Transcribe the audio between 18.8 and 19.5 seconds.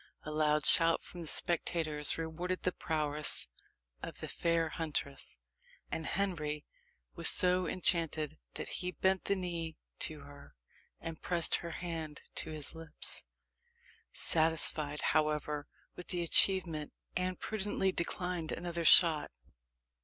shot.